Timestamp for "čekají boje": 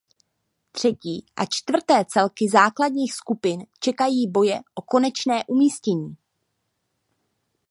3.79-4.59